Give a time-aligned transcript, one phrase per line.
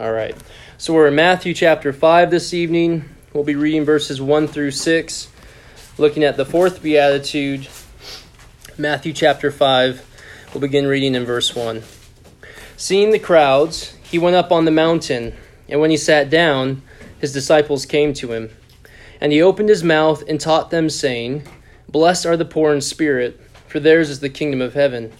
[0.00, 0.36] All right.
[0.76, 3.08] So we're in Matthew chapter 5 this evening.
[3.32, 5.28] We'll be reading verses 1 through 6,
[5.98, 7.68] looking at the fourth beatitude,
[8.76, 10.50] Matthew chapter 5.
[10.52, 11.84] We'll begin reading in verse 1.
[12.76, 15.32] Seeing the crowds, he went up on the mountain,
[15.68, 16.82] and when he sat down,
[17.20, 18.50] his disciples came to him.
[19.20, 21.44] And he opened his mouth and taught them, saying,
[21.88, 25.12] Blessed are the poor in spirit, for theirs is the kingdom of heaven.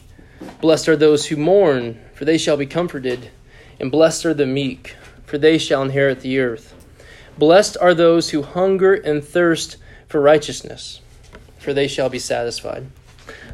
[0.61, 3.31] Blessed are those who mourn, for they shall be comforted.
[3.85, 4.97] And blessed are the meek,
[5.27, 6.73] for they shall inherit the earth.
[7.37, 9.77] Blessed are those who hunger and thirst
[10.09, 11.03] for righteousness,
[11.59, 12.87] for they shall be satisfied.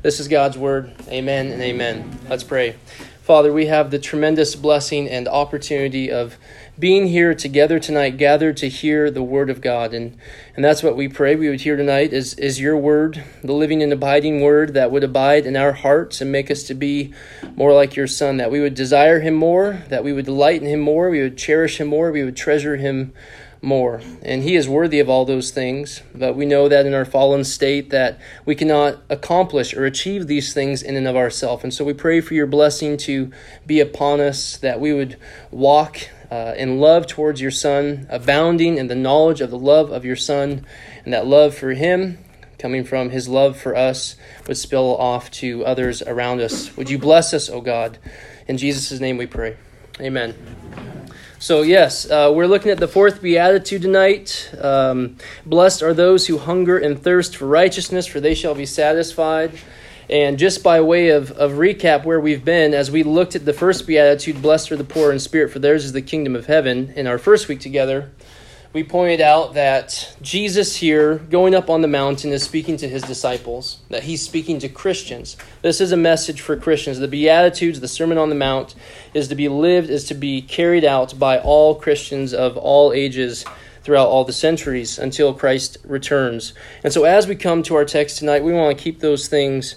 [0.02, 0.92] This is God's word.
[1.08, 2.20] Amen and amen.
[2.28, 2.76] Let's pray.
[3.22, 6.36] Father, we have the tremendous blessing and opportunity of
[6.80, 9.92] being here together tonight, gathered to hear the word of God.
[9.92, 10.16] And,
[10.56, 13.82] and that's what we pray we would hear tonight is, is your word, the living
[13.82, 17.12] and abiding word that would abide in our hearts and make us to be
[17.54, 20.68] more like your son, that we would desire him more, that we would delight in
[20.68, 23.12] him more, we would cherish him more, we would treasure him
[23.62, 24.00] more.
[24.22, 27.44] And he is worthy of all those things, but we know that in our fallen
[27.44, 31.62] state that we cannot accomplish or achieve these things in and of ourselves.
[31.62, 33.30] And so we pray for your blessing to
[33.66, 35.18] be upon us, that we would
[35.50, 40.04] walk uh, in love towards your Son, abounding in the knowledge of the love of
[40.04, 40.64] your Son,
[41.04, 42.18] and that love for Him,
[42.58, 46.76] coming from His love for us, would spill off to others around us.
[46.76, 47.98] Would you bless us, O God?
[48.46, 49.56] In Jesus' name we pray.
[50.00, 50.34] Amen.
[51.38, 54.52] So, yes, uh, we're looking at the fourth beatitude tonight.
[54.60, 59.58] Um, Blessed are those who hunger and thirst for righteousness, for they shall be satisfied.
[60.10, 63.52] And just by way of, of recap where we've been, as we looked at the
[63.52, 66.92] first beatitude, blessed are the poor in spirit, for theirs is the kingdom of heaven,
[66.96, 68.10] in our first week together,
[68.72, 73.02] we pointed out that Jesus here, going up on the mountain, is speaking to his
[73.02, 75.36] disciples, that he's speaking to Christians.
[75.62, 76.98] This is a message for Christians.
[76.98, 78.74] The Beatitudes, the Sermon on the Mount,
[79.14, 83.44] is to be lived, is to be carried out by all Christians of all ages
[83.90, 86.54] throughout all the centuries until Christ returns.
[86.84, 89.74] And so, as we come to our text tonight, we want to keep those things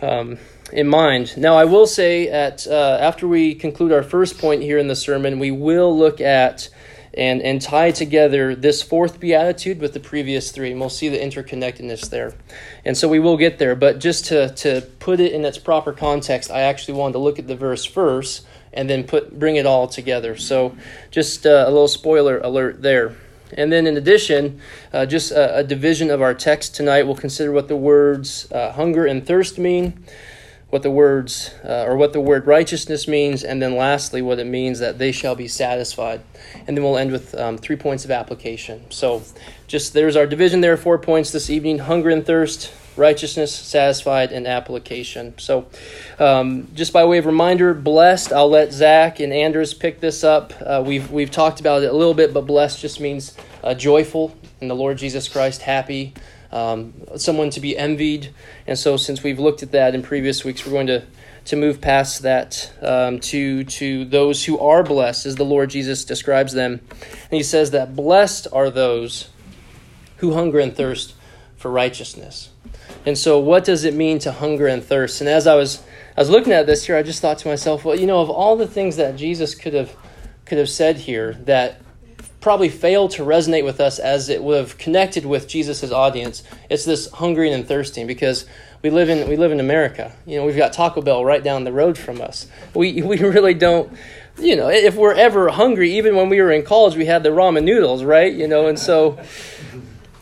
[0.00, 0.38] um,
[0.72, 1.36] in mind.
[1.36, 4.96] Now, I will say that uh, after we conclude our first point here in the
[4.96, 6.70] sermon, we will look at
[7.12, 11.18] and, and tie together this fourth beatitude with the previous three, and we'll see the
[11.18, 12.32] interconnectedness there.
[12.86, 15.92] And so we will get there, but just to, to put it in its proper
[15.92, 19.66] context, I actually wanted to look at the verse first and then put bring it
[19.66, 20.36] all together.
[20.38, 20.74] So,
[21.10, 23.16] just uh, a little spoiler alert there.
[23.56, 24.60] And then, in addition,
[24.92, 28.72] uh, just a, a, division of our text tonight, we'll consider what the words uh,
[28.72, 30.04] hunger and thirst mean,
[30.70, 34.46] what the words, uh, or what the word righteousness means, and then lastly, what it
[34.46, 36.20] means that they shall be satisfied.
[36.66, 38.84] And then we'll end with um, three points of application.
[38.90, 39.22] So,
[39.66, 44.46] just there's our division there, four points this evening hunger and thirst, righteousness, satisfied, and
[44.46, 45.34] application.
[45.38, 45.66] So,
[46.18, 48.32] um, just by way of reminder, blessed.
[48.32, 50.52] I'll let Zach and Anders pick this up.
[50.60, 53.34] Uh, we've we've talked about it a little bit, but blessed just means
[53.64, 56.12] uh, joyful in the Lord Jesus Christ, happy,
[56.52, 58.32] um, someone to be envied.
[58.66, 61.04] And so, since we've looked at that in previous weeks, we're going to
[61.46, 66.04] to move past that um, to to those who are blessed, as the Lord Jesus
[66.04, 66.80] describes them.
[67.00, 69.30] And He says that blessed are those
[70.18, 71.14] who hunger and thirst
[71.56, 72.50] for righteousness.
[73.06, 75.20] And so, what does it mean to hunger and thirst?
[75.20, 75.82] And as I was,
[76.16, 78.28] I was looking at this here, I just thought to myself, well, you know, of
[78.28, 79.96] all the things that Jesus could have
[80.44, 81.80] could have said here that
[82.40, 86.84] probably failed to resonate with us as it would have connected with Jesus' audience, it's
[86.84, 88.46] this hungering and thirsting because
[88.82, 90.14] we live in we live in America.
[90.26, 92.46] You know, we've got Taco Bell right down the road from us.
[92.74, 93.92] We we really don't
[94.38, 97.28] you know, if we're ever hungry, even when we were in college, we had the
[97.28, 98.32] ramen noodles, right?
[98.32, 99.18] You know, and so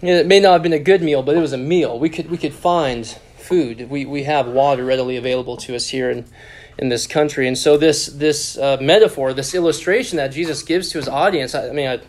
[0.00, 1.98] it may not have been a good meal, but it was a meal.
[1.98, 3.90] We could we could find food.
[3.90, 6.26] We we have water readily available to us here in
[6.78, 10.98] in this country, and so this this uh, metaphor, this illustration that Jesus gives to
[10.98, 11.54] his audience.
[11.54, 12.00] I, I mean, I,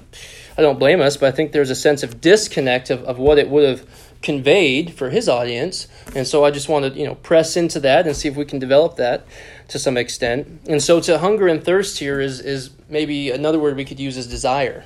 [0.57, 3.39] I don't blame us, but I think there's a sense of disconnect of, of what
[3.39, 3.89] it would have
[4.21, 8.05] conveyed for his audience, and so I just want to you know press into that
[8.05, 9.25] and see if we can develop that
[9.69, 10.61] to some extent.
[10.67, 14.15] And so to hunger and thirst here is is maybe another word we could use
[14.17, 14.85] is desire.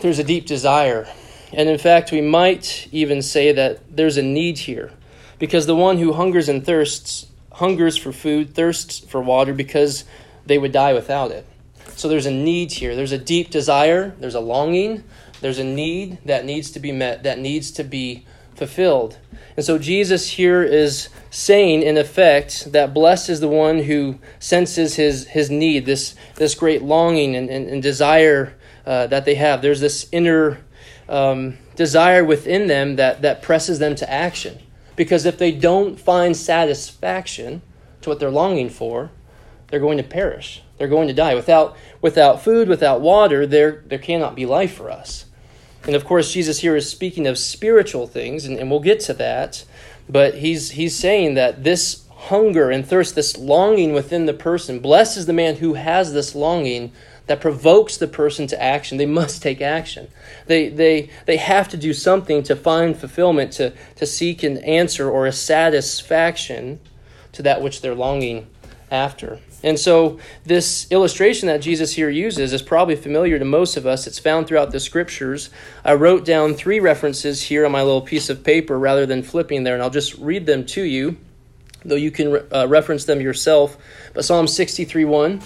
[0.00, 1.06] There's a deep desire
[1.52, 4.92] and in fact, we might even say that there's a need here.
[5.38, 10.04] Because the one who hungers and thirsts, hungers for food, thirsts for water because
[10.46, 11.46] they would die without it.
[11.96, 12.94] So there's a need here.
[12.94, 15.02] There's a deep desire, there's a longing,
[15.40, 19.18] there's a need that needs to be met, that needs to be fulfilled.
[19.56, 24.96] And so Jesus here is saying, in effect, that blessed is the one who senses
[24.96, 28.54] his, his need, this, this great longing and, and, and desire
[28.86, 29.62] uh, that they have.
[29.62, 30.58] There's this inner
[31.10, 34.58] um, desire within them that, that presses them to action.
[34.96, 37.62] Because if they don't find satisfaction
[38.00, 39.10] to what they're longing for,
[39.68, 40.62] they're going to perish.
[40.78, 41.34] They're going to die.
[41.34, 45.26] Without, without food, without water, there, there cannot be life for us.
[45.84, 49.14] And of course, Jesus here is speaking of spiritual things, and, and we'll get to
[49.14, 49.64] that.
[50.08, 55.16] But he's, he's saying that this hunger and thirst, this longing within the person, blessed
[55.16, 56.92] is the man who has this longing
[57.30, 58.98] that provokes the person to action.
[58.98, 60.08] They must take action.
[60.46, 65.08] They, they, they have to do something to find fulfillment, to, to seek an answer
[65.08, 66.80] or a satisfaction
[67.30, 68.48] to that which they're longing
[68.90, 69.38] after.
[69.62, 74.08] And so, this illustration that Jesus here uses is probably familiar to most of us.
[74.08, 75.50] It's found throughout the scriptures.
[75.84, 79.62] I wrote down three references here on my little piece of paper rather than flipping
[79.62, 81.16] there, and I'll just read them to you,
[81.84, 83.78] though you can uh, reference them yourself.
[84.14, 85.40] But Psalm 63 1,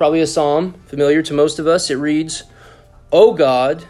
[0.00, 1.90] probably a psalm familiar to most of us.
[1.90, 2.44] It reads,
[3.12, 3.84] O God,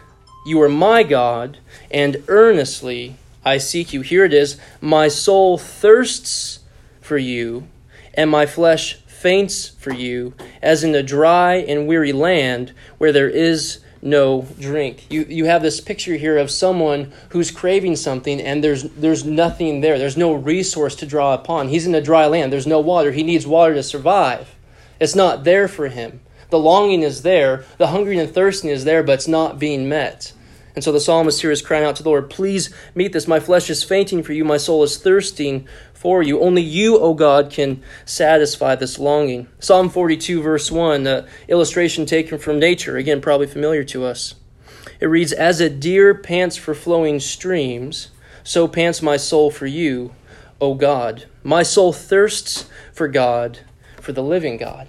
[0.45, 1.59] you are my God,
[1.89, 3.15] and earnestly
[3.45, 4.01] I seek you.
[4.01, 6.59] Here it is My soul thirsts
[6.99, 7.69] for you,
[8.13, 13.29] and my flesh faints for you, as in a dry and weary land where there
[13.29, 15.09] is no drink.
[15.09, 19.79] You, you have this picture here of someone who's craving something and there's, there's nothing
[19.79, 19.97] there.
[19.97, 21.69] There's no resource to draw upon.
[21.69, 22.51] He's in a dry land.
[22.51, 23.13] There's no water.
[23.13, 24.55] He needs water to survive.
[25.01, 26.21] It's not there for him.
[26.51, 30.31] The longing is there, the hungering and thirsting is there, but it's not being met.
[30.75, 33.27] And so the psalmist here is crying out to the Lord, Please meet this.
[33.27, 36.39] My flesh is fainting for you, my soul is thirsting for you.
[36.39, 39.47] Only you, O God, can satisfy this longing.
[39.59, 44.35] Psalm 42, verse 1, the illustration taken from nature, again, probably familiar to us.
[44.99, 48.11] It reads, As a deer pants for flowing streams,
[48.43, 50.13] so pants my soul for you,
[50.59, 51.25] O God.
[51.43, 53.61] My soul thirsts for God,
[54.01, 54.87] for the living God.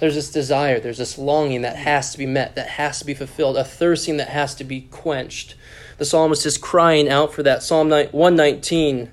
[0.00, 3.14] There's this desire, there's this longing that has to be met, that has to be
[3.14, 5.54] fulfilled, a thirsting that has to be quenched.
[5.98, 7.62] The psalmist is crying out for that.
[7.62, 9.10] Psalm 119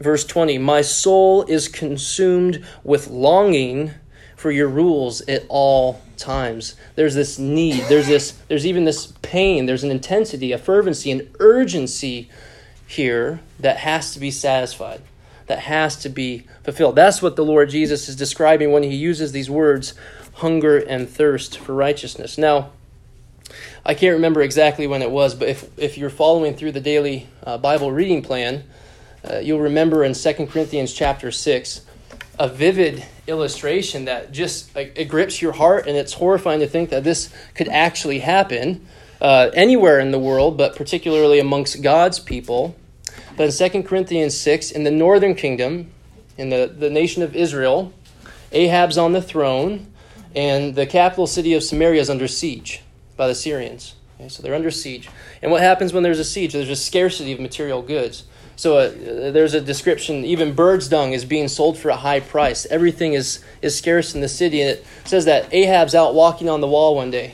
[0.00, 3.92] Verse 20 My soul is consumed with longing
[4.34, 6.74] for your rules at all times.
[6.96, 11.28] There's this need, there's this there's even this pain, there's an intensity, a fervency, an
[11.38, 12.30] urgency
[12.86, 15.02] here that has to be satisfied,
[15.50, 16.94] that has to be fulfilled.
[16.94, 19.94] That's what the Lord Jesus is describing when he uses these words
[20.34, 22.38] hunger and thirst for righteousness.
[22.38, 22.70] Now,
[23.84, 27.26] I can't remember exactly when it was, but if, if you're following through the daily
[27.44, 28.62] uh, Bible reading plan,
[29.28, 31.80] uh, you'll remember in 2 Corinthians chapter 6
[32.38, 36.90] a vivid illustration that just like, it grips your heart and it's horrifying to think
[36.90, 38.86] that this could actually happen
[39.20, 42.76] uh, anywhere in the world, but particularly amongst God's people.
[43.36, 45.90] But in 2 Corinthians 6, in the northern kingdom,
[46.36, 47.92] in the, the nation of Israel,
[48.52, 49.86] Ahab's on the throne,
[50.34, 52.82] and the capital city of Samaria is under siege
[53.16, 53.94] by the Syrians.
[54.18, 55.08] Okay, so they're under siege.
[55.42, 56.52] And what happens when there's a siege?
[56.52, 58.24] There's a scarcity of material goods.
[58.56, 58.90] So uh,
[59.32, 62.66] there's a description, even bird's dung is being sold for a high price.
[62.66, 64.60] Everything is, is scarce in the city.
[64.60, 67.32] And it says that Ahab's out walking on the wall one day.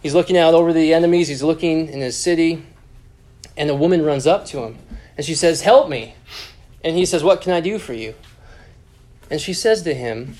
[0.00, 2.64] He's looking out over the enemies, he's looking in his city,
[3.56, 4.78] and a woman runs up to him.
[5.18, 6.14] And she says, Help me.
[6.82, 8.14] And he says, What can I do for you?
[9.30, 10.36] And she says to him,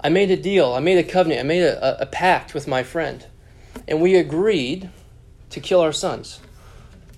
[0.00, 2.66] I made a deal, I made a covenant, I made a, a, a pact with
[2.66, 3.24] my friend.
[3.86, 4.90] And we agreed
[5.50, 6.40] to kill our sons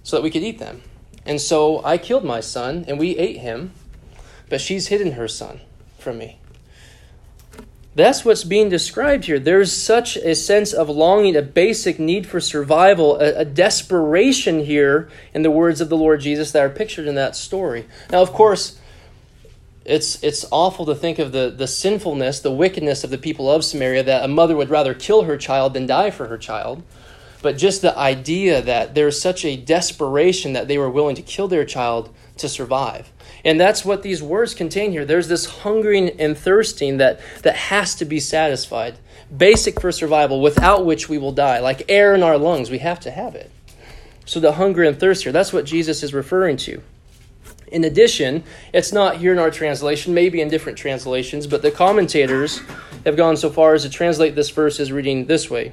[0.03, 0.83] so that we could eat them.
[1.25, 3.73] And so I killed my son, and we ate him,
[4.49, 5.61] but she's hidden her son
[5.99, 6.39] from me.
[7.97, 9.39] That's what's being described here.
[9.39, 15.09] There's such a sense of longing, a basic need for survival, a, a, desperation here
[15.33, 17.87] in the words of the Lord Jesus that are pictured in that story.
[18.13, 18.79] Now, of course,
[19.87, 23.65] it's, it's awful to think of the, the sinfulness, the wickedness of the people of
[23.65, 26.83] Samaria that a mother would rather kill her child than die for her child
[27.47, 31.47] but just the idea that there's such a desperation that they were willing to kill
[31.47, 33.13] their child to survive.
[33.47, 35.05] And that's what these words contain here.
[35.05, 38.99] There's this hungering and thirsting that, that has to be satisfied,
[39.35, 41.61] basic for survival, without which we will die.
[41.61, 43.53] Like air in our lungs, we have to have it.
[44.25, 46.83] So the hunger and thirst here, that's what Jesus is referring to.
[47.69, 52.61] In addition, it's not here in our translation, maybe in different translations, but the commentators
[53.05, 55.73] have gone so far as to translate this verse as reading this way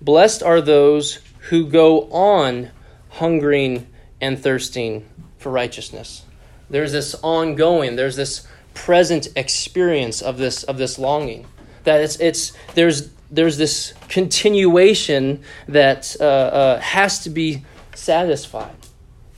[0.00, 2.72] Blessed are those who go on
[3.10, 3.86] hungering
[4.20, 6.24] and thirsting for righteousness.
[6.70, 11.46] There's this ongoing, there's this present experience of this of this longing.
[11.84, 18.76] That it's it's there's there's this continuation that uh, uh, has to be satisfied.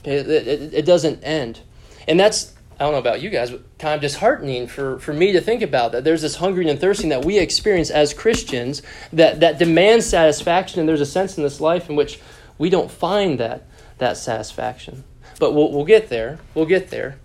[0.03, 1.59] It, it, it doesn't end,
[2.07, 5.31] and that's I don't know about you guys, but kind of disheartening for, for me
[5.31, 9.39] to think about that there's this hungering and thirsting that we experience as Christians that,
[9.39, 12.19] that demands satisfaction, and there's a sense in this life in which
[12.59, 13.65] we don't find that,
[13.97, 15.03] that satisfaction.
[15.39, 16.39] But we'll, we'll get there.
[16.53, 17.19] We'll get there.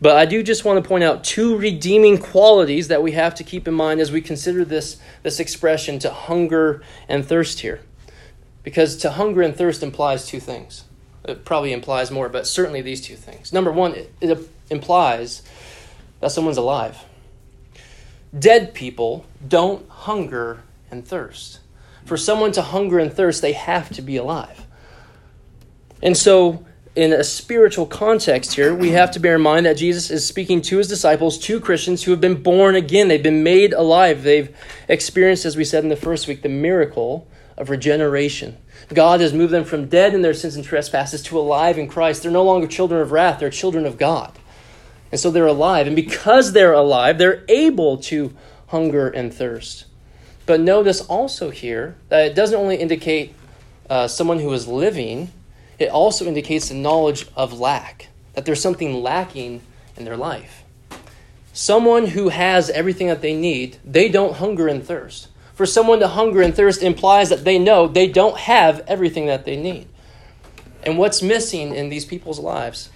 [0.00, 3.44] But I do just want to point out two redeeming qualities that we have to
[3.44, 7.80] keep in mind as we consider this, this expression to hunger and thirst here.
[8.62, 10.84] Because to hunger and thirst implies two things.
[11.24, 13.52] It probably implies more, but certainly these two things.
[13.52, 15.42] Number one, it, it implies
[16.20, 17.04] that someone's alive.
[18.38, 21.60] Dead people don't hunger and thirst.
[22.06, 24.66] For someone to hunger and thirst, they have to be alive.
[26.02, 26.64] And so,
[26.96, 30.60] in a spiritual context here, we have to bear in mind that Jesus is speaking
[30.62, 33.08] to his disciples, to Christians who have been born again.
[33.08, 34.22] They've been made alive.
[34.22, 34.54] They've
[34.88, 38.56] experienced, as we said in the first week, the miracle of regeneration.
[38.92, 42.22] God has moved them from dead in their sins and trespasses to alive in Christ.
[42.22, 44.36] They're no longer children of wrath, they're children of God.
[45.12, 45.86] And so they're alive.
[45.86, 48.34] And because they're alive, they're able to
[48.68, 49.86] hunger and thirst.
[50.46, 53.34] But notice also here that it doesn't only indicate
[53.88, 55.30] uh, someone who is living,
[55.80, 59.62] it also indicates the knowledge of lack, that there's something lacking
[59.96, 60.62] in their life.
[61.52, 65.28] Someone who has everything that they need, they don't hunger and thirst.
[65.54, 69.44] For someone to hunger and thirst implies that they know they don't have everything that
[69.44, 69.88] they need.
[70.82, 72.90] And what's missing in these people's lives?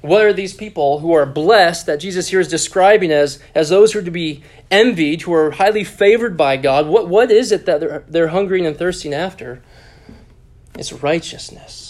[0.00, 3.92] What are these people who are blessed that Jesus here is describing as, as those
[3.92, 6.86] who are to be envied, who are highly favored by God?
[6.86, 9.60] What, what is it that they're, they're hungering and thirsting after?
[10.76, 11.87] It's righteousness.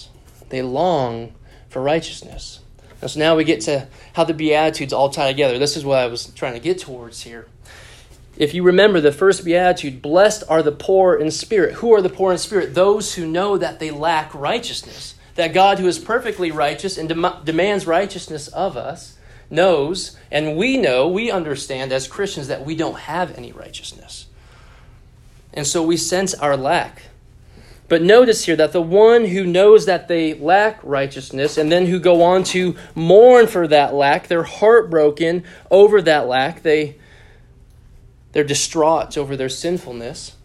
[0.48, 1.34] They long
[1.68, 2.60] for righteousness.
[3.00, 5.58] And so now we get to how the Beatitudes all tie together.
[5.58, 7.46] This is what I was trying to get towards here.
[8.36, 11.74] If you remember the first Beatitude, blessed are the poor in spirit.
[11.74, 12.74] Who are the poor in spirit?
[12.74, 17.44] Those who know that they lack righteousness that God, who is perfectly righteous and dem-
[17.44, 19.16] demands righteousness of us,
[19.48, 24.26] knows, and we know, we understand as Christians that we don't have any righteousness.
[25.54, 27.02] And so we sense our lack.
[27.88, 31.98] But notice here that the one who knows that they lack righteousness and then who
[31.98, 36.96] go on to mourn for that lack, they're heartbroken over that lack, they,
[38.32, 40.36] they're distraught over their sinfulness.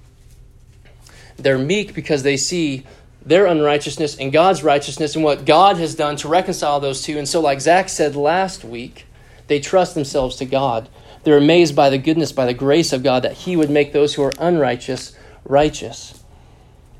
[1.35, 2.85] They're meek because they see
[3.25, 7.17] their unrighteousness and God's righteousness and what God has done to reconcile those two.
[7.17, 9.05] And so, like Zach said last week,
[9.47, 10.87] they trust themselves to God.
[11.23, 14.13] They're amazed by the goodness, by the grace of God that He would make those
[14.13, 16.22] who are unrighteous righteous.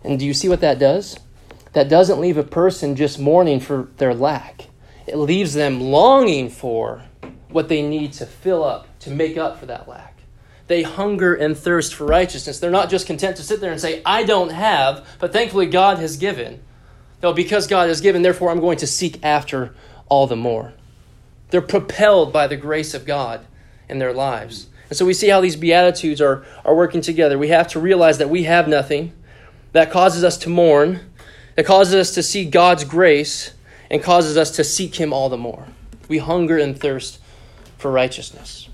[0.04, 1.18] And do you see what that does?
[1.74, 4.68] That doesn't leave a person just mourning for their lack,
[5.08, 7.04] it leaves them longing for
[7.50, 10.14] what they need to fill up, to make up for that lack.
[10.68, 12.60] They hunger and thirst for righteousness.
[12.60, 16.00] They're not just content to sit there and say, I don't have, but thankfully God
[16.00, 16.62] has given.
[17.22, 19.76] No, because God has given, therefore I'm going to seek after
[20.10, 20.74] all the more.
[21.50, 23.46] They're propelled by the grace of God
[23.88, 24.68] in their lives.
[24.90, 27.38] And so we see how these Beatitudes are, are working together.
[27.38, 29.14] We have to realize that we have nothing.
[29.74, 31.02] That causes us to mourn.
[31.56, 33.54] That causes us to see God's grace
[33.92, 35.68] and causes us to seek Him all the more.
[36.08, 37.20] We hunger and thirst
[37.78, 38.70] for righteousness.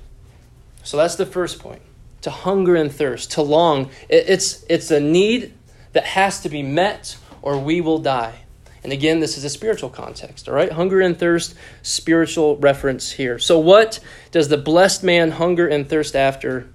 [0.84, 1.82] So that's the first point.
[2.22, 3.90] To hunger and thirst, to long.
[4.08, 5.54] It's, it's a need
[5.94, 8.42] that has to be met or we will die.
[8.84, 10.72] And again, this is a spiritual context, all right?
[10.72, 13.38] Hunger and thirst, spiritual reference here.
[13.38, 14.00] So, what
[14.32, 16.70] does the blessed man hunger and thirst after?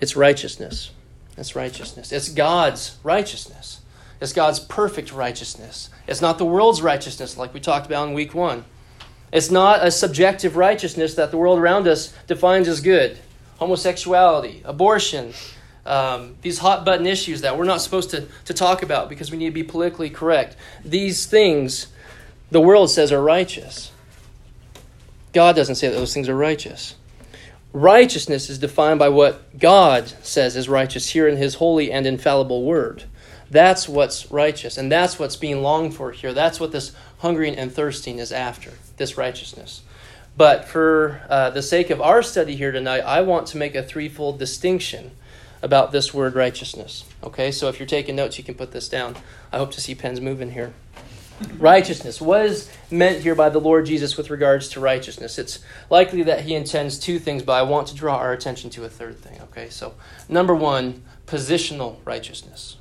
[0.00, 0.90] It's righteousness.
[1.36, 2.12] It's righteousness.
[2.12, 3.80] It's God's righteousness.
[4.20, 5.90] It's God's perfect righteousness.
[6.06, 8.64] It's not the world's righteousness like we talked about in week one.
[9.32, 13.18] It's not a subjective righteousness that the world around us defines as good
[13.58, 15.32] homosexuality, abortion,
[15.86, 19.38] um, these hot button issues that we're not supposed to, to talk about because we
[19.38, 20.56] need to be politically correct.
[20.84, 21.86] These things
[22.50, 23.92] the world says are righteous.
[25.32, 26.96] God doesn't say that those things are righteous.
[27.72, 32.64] Righteousness is defined by what God says is righteous here in His holy and infallible
[32.64, 33.04] word.
[33.50, 36.34] That's what's righteous, and that's what's being longed for here.
[36.34, 39.82] That's what this hungering and thirsting is after, this righteousness.
[40.36, 43.82] But for uh, the sake of our study here tonight, I want to make a
[43.82, 45.12] threefold distinction
[45.62, 47.04] about this word righteousness.
[47.22, 49.16] Okay, so if you're taking notes, you can put this down.
[49.52, 50.72] I hope to see pens moving here.
[51.58, 52.20] Righteousness.
[52.20, 55.38] What is meant here by the Lord Jesus with regards to righteousness?
[55.38, 58.84] It's likely that he intends two things, but I want to draw our attention to
[58.84, 59.40] a third thing.
[59.42, 59.94] Okay, so
[60.28, 62.76] number one, positional righteousness.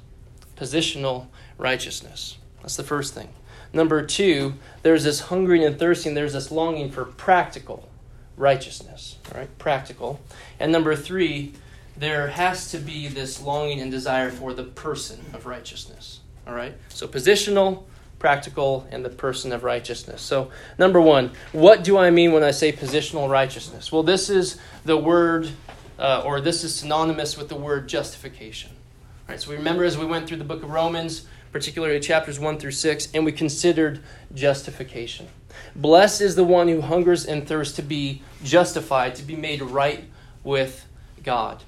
[0.55, 1.27] Positional
[1.57, 2.37] righteousness.
[2.61, 3.29] That's the first thing.
[3.73, 7.89] Number two, there's this hungering and thirsting, there's this longing for practical
[8.35, 9.17] righteousness.
[9.31, 10.19] All right, practical.
[10.59, 11.53] And number three,
[11.95, 16.19] there has to be this longing and desire for the person of righteousness.
[16.47, 17.83] All right, so positional,
[18.21, 20.21] practical, and the person of righteousness.
[20.21, 23.91] So, number one, what do I mean when I say positional righteousness?
[23.91, 25.49] Well, this is the word,
[25.97, 28.69] uh, or this is synonymous with the word justification.
[28.69, 32.39] All right, so we remember as we went through the book of Romans, particularly chapters
[32.39, 34.03] 1 through 6, and we considered
[34.35, 35.27] justification.
[35.75, 40.03] Blessed is the one who hungers and thirsts to be justified, to be made right
[40.43, 40.85] with
[41.23, 41.63] God.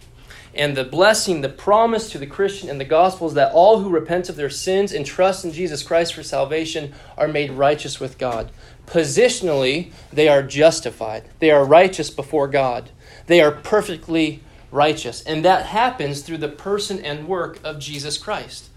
[0.55, 3.89] And the blessing, the promise to the Christian in the gospel is that all who
[3.89, 8.19] repent of their sins and trust in Jesus Christ for salvation are made righteous with
[8.19, 8.51] God.
[8.85, 11.23] Positionally, they are justified.
[11.39, 12.91] They are righteous before God.
[13.25, 15.23] They are perfectly righteous.
[15.23, 18.69] And that happens through the person and work of Jesus Christ.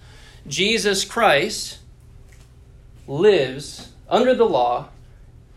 [0.47, 1.78] Jesus Christ
[3.06, 4.88] lives under the law,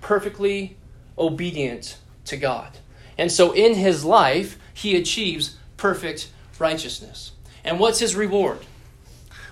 [0.02, 0.76] perfectly
[1.18, 2.78] obedient to God.
[3.18, 7.32] And so in his life, he achieves perfect righteousness.
[7.64, 8.60] And what's his reward?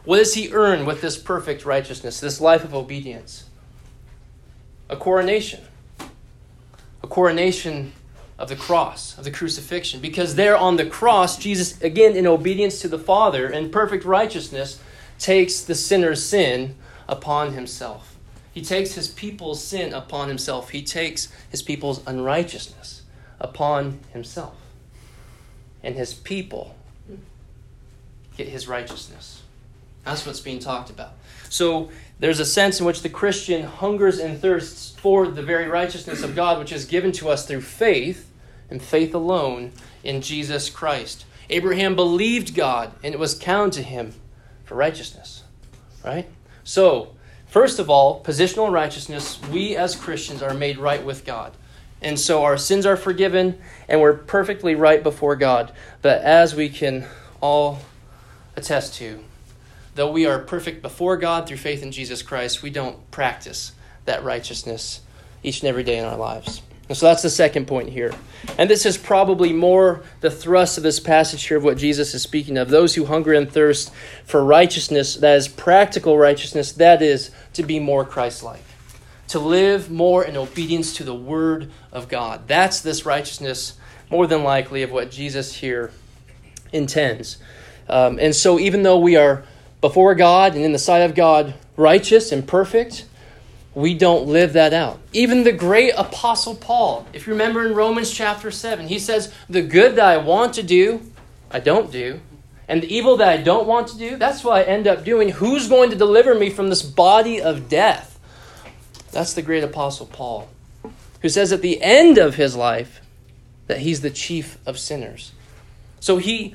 [0.04, 3.46] What does he earn with this perfect righteousness, this life of obedience?
[4.90, 5.62] A coronation.
[7.02, 7.94] A coronation
[8.38, 10.02] of the cross, of the crucifixion.
[10.02, 14.82] Because there on the cross, Jesus, again, in obedience to the Father and perfect righteousness,
[15.20, 16.76] takes the sinner's sin
[17.08, 18.18] upon himself.
[18.54, 20.70] He takes his people's sin upon himself.
[20.70, 23.04] He takes his people's unrighteousness
[23.40, 24.56] upon himself.
[25.88, 26.76] And his people
[28.36, 29.42] get his righteousness.
[30.04, 31.14] That's what's being talked about.
[31.48, 31.90] So
[32.20, 36.36] there's a sense in which the Christian hungers and thirsts for the very righteousness of
[36.36, 38.30] God, which is given to us through faith
[38.70, 39.72] and faith alone
[40.04, 41.24] in Jesus Christ.
[41.50, 44.14] Abraham believed God, and it was counted to him
[44.66, 45.46] for righteousness.
[46.04, 46.28] Right?
[46.66, 47.16] So,
[47.46, 51.54] first of all, positional righteousness, we as Christians are made right with God.
[52.02, 55.72] And so our sins are forgiven and we're perfectly right before God.
[56.02, 57.06] But as we can
[57.42, 57.80] all
[58.56, 59.24] attest to,
[59.96, 63.72] though we are perfect before God through faith in Jesus Christ, we don't practice
[64.06, 65.02] that righteousness
[65.44, 66.62] each and every day in our lives.
[66.90, 68.14] And so that's the second point here.
[68.58, 72.22] And this is probably more the thrust of this passage here of what Jesus is
[72.22, 72.70] speaking of.
[72.70, 73.92] Those who hunger and thirst
[74.24, 78.64] for righteousness, that is practical righteousness, that is to be more Christ like,
[79.28, 82.48] to live more in obedience to the Word of God.
[82.48, 83.78] That's this righteousness,
[84.10, 85.92] more than likely, of what Jesus here
[86.72, 87.38] intends.
[87.90, 89.44] Um, and so, even though we are
[89.82, 93.06] before God and in the sight of God righteous and perfect,
[93.76, 95.00] we don't live that out.
[95.14, 99.62] Even the great apostle Paul, if you remember in Romans chapter 7, he says, The
[99.62, 101.02] good that I want to do,
[101.52, 102.20] I don't do.
[102.68, 105.30] And the evil that I don't want to do, that's what I end up doing.
[105.30, 108.17] Who's going to deliver me from this body of death?
[109.18, 110.48] That's the great apostle Paul,
[111.24, 113.02] who says at the end of his life
[113.66, 115.32] that he's the chief of sinners.
[116.00, 116.54] So he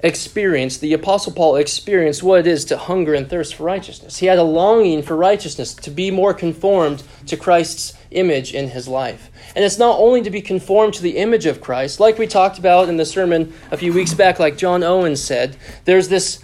[0.00, 4.18] experienced, the Apostle Paul experienced what it is to hunger and thirst for righteousness.
[4.18, 8.86] He had a longing for righteousness, to be more conformed to Christ's image in his
[8.86, 9.30] life.
[9.56, 12.58] And it's not only to be conformed to the image of Christ, like we talked
[12.58, 16.40] about in the sermon a few weeks back, like John Owen said, there's this,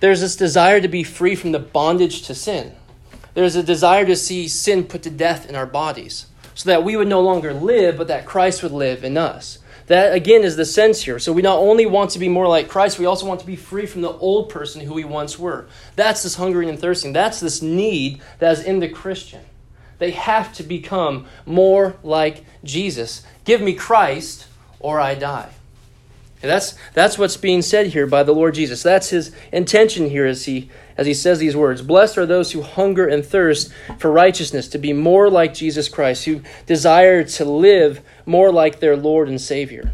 [0.00, 2.74] there's this desire to be free from the bondage to sin.
[3.34, 6.96] There's a desire to see sin put to death in our bodies, so that we
[6.96, 9.58] would no longer live, but that Christ would live in us.
[9.86, 11.18] That, again, is the sense here.
[11.18, 13.56] So we not only want to be more like Christ, we also want to be
[13.56, 15.66] free from the old person who we once were.
[15.94, 17.12] That's this hungering and thirsting.
[17.12, 19.42] That's this need that is in the Christian.
[19.98, 23.24] They have to become more like Jesus.
[23.44, 24.46] Give me Christ,
[24.80, 25.50] or I die.
[26.40, 28.82] That's, that's what's being said here by the Lord Jesus.
[28.82, 31.82] That's his intention here as he, as he says these words.
[31.82, 36.24] Blessed are those who hunger and thirst for righteousness, to be more like Jesus Christ,
[36.24, 39.92] who desire to live more like their Lord and Savior.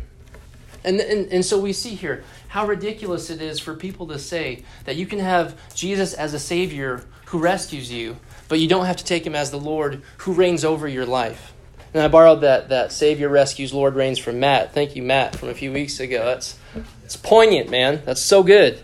[0.85, 4.65] And, and, and so we see here how ridiculous it is for people to say
[4.85, 8.17] that you can have Jesus as a Savior who rescues you,
[8.49, 11.53] but you don't have to take him as the Lord who reigns over your life.
[11.93, 14.73] And I borrowed that, that Savior rescues, Lord reigns from Matt.
[14.73, 16.25] Thank you, Matt, from a few weeks ago.
[16.25, 16.59] That's
[17.05, 18.03] it's poignant, man.
[18.05, 18.81] That's so good.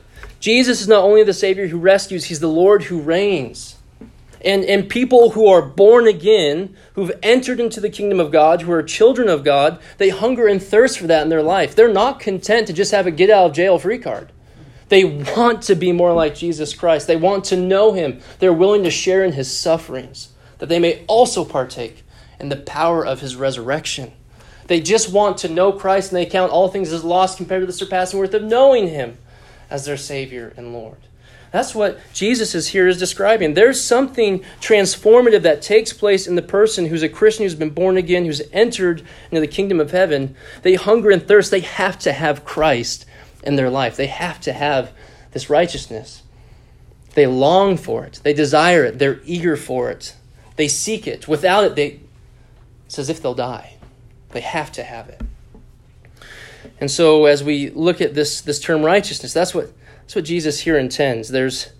[0.46, 3.78] Jesus is not only the Savior who rescues, he's the Lord who reigns.
[4.44, 8.70] And, and people who are born again, who've entered into the kingdom of God, who
[8.70, 11.74] are children of God, they hunger and thirst for that in their life.
[11.74, 14.30] They're not content to just have a get out of jail free card.
[14.88, 15.02] They
[15.36, 17.08] want to be more like Jesus Christ.
[17.08, 18.20] They want to know him.
[18.38, 20.28] They're willing to share in his sufferings,
[20.58, 22.04] that they may also partake
[22.38, 24.12] in the power of his resurrection.
[24.68, 27.66] They just want to know Christ and they count all things as lost compared to
[27.66, 29.18] the surpassing worth of knowing him
[29.70, 30.98] as their Savior and Lord.
[31.52, 33.54] That's what Jesus is here is describing.
[33.54, 37.96] There's something transformative that takes place in the person who's a Christian, who's been born
[37.96, 40.36] again, who's entered into the kingdom of heaven.
[40.62, 41.50] They hunger and thirst.
[41.50, 43.06] They have to have Christ
[43.42, 43.96] in their life.
[43.96, 44.92] They have to have
[45.32, 46.22] this righteousness.
[47.14, 48.20] They long for it.
[48.22, 48.98] They desire it.
[48.98, 50.14] They're eager for it.
[50.56, 51.26] They seek it.
[51.26, 52.00] Without it, they,
[52.84, 53.76] it's as if they'll die.
[54.30, 55.22] They have to have it.
[56.80, 60.60] And so, as we look at this, this term righteousness, that's what that's what Jesus
[60.60, 61.28] here intends.
[61.30, 61.72] There's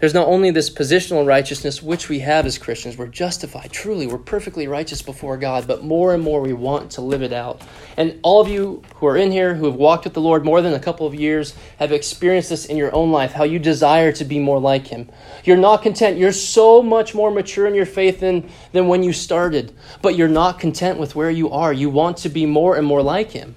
[0.00, 4.16] There's not only this positional righteousness, which we have as Christians, we're justified, truly, we're
[4.16, 7.60] perfectly righteous before God, but more and more we want to live it out.
[7.98, 10.62] And all of you who are in here, who have walked with the Lord more
[10.62, 14.10] than a couple of years, have experienced this in your own life, how you desire
[14.12, 15.10] to be more like Him.
[15.44, 16.16] You're not content.
[16.16, 20.28] You're so much more mature in your faith than, than when you started, but you're
[20.28, 21.74] not content with where you are.
[21.74, 23.54] You want to be more and more like Him.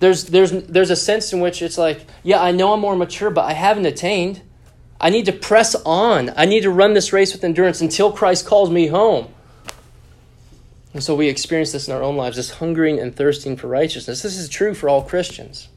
[0.00, 3.30] There's, there's, there's a sense in which it's like, yeah, I know I'm more mature,
[3.30, 4.42] but I haven't attained.
[5.04, 6.30] I need to press on.
[6.34, 9.28] I need to run this race with endurance until Christ calls me home.
[10.94, 14.22] And so we experience this in our own lives, this hungering and thirsting for righteousness.
[14.22, 15.68] This is true for all Christians.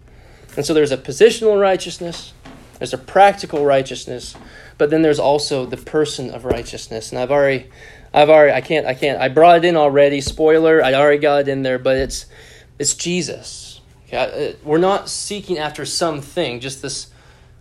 [0.56, 2.32] And so there's a positional righteousness,
[2.80, 4.34] there's a practical righteousness,
[4.78, 7.12] but then there's also the person of righteousness.
[7.12, 7.70] And I've already
[8.13, 10.22] I've already I can't I can't I brought it in already.
[10.22, 12.28] Spoiler, I already got it in there, but it's
[12.80, 13.82] it's Jesus.
[14.08, 14.54] Okay?
[14.54, 17.08] Uh, we're not seeking after something, just this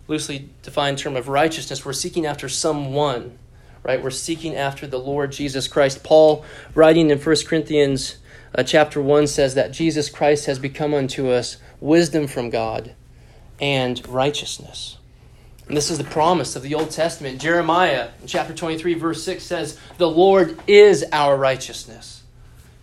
[0.07, 1.85] loosely defined term of righteousness.
[1.85, 3.37] We're seeking after someone,
[3.83, 4.01] right?
[4.01, 6.03] We're seeking after the Lord Jesus Christ.
[6.03, 8.17] Paul, writing in 1 Corinthians
[8.55, 12.95] uh, chapter 1, says that Jesus Christ has become unto us wisdom from God
[13.59, 14.97] and righteousness.
[15.67, 17.41] And this is the promise of the Old Testament.
[17.41, 22.23] Jeremiah, in chapter 23, verse 6 says, The Lord is our righteousness.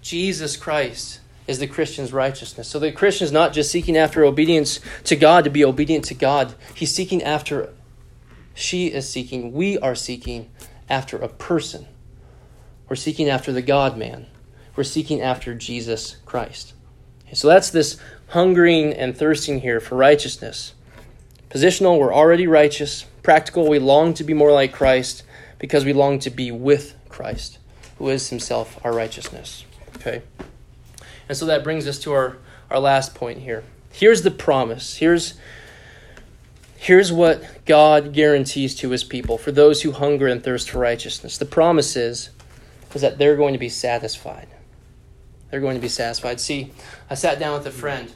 [0.02, 2.68] Jesus Christ is the Christian's righteousness.
[2.68, 6.14] So the Christian is not just seeking after obedience to God to be obedient to
[6.14, 6.54] God.
[6.74, 7.72] He's seeking after,
[8.54, 10.50] she is seeking, we are seeking
[10.88, 11.86] after a person.
[12.88, 14.26] We're seeking after the God man.
[14.76, 16.74] We're seeking after Jesus Christ.
[17.32, 20.74] So that's this hungering and thirsting here for righteousness.
[21.50, 23.06] Positional, we're already righteous.
[23.22, 25.22] Practical, we long to be more like Christ
[25.58, 27.58] because we long to be with Christ,
[27.98, 29.64] who is himself our righteousness.
[29.96, 30.22] Okay?
[31.28, 32.36] And so that brings us to our,
[32.70, 33.64] our last point here.
[33.92, 34.96] Here's the promise.
[34.96, 35.34] Here's,
[36.76, 41.38] here's what God guarantees to his people for those who hunger and thirst for righteousness.
[41.38, 42.30] The promise is,
[42.94, 44.48] is that they're going to be satisfied.
[45.50, 46.40] They're going to be satisfied.
[46.40, 46.72] See,
[47.08, 48.12] I sat down with a friend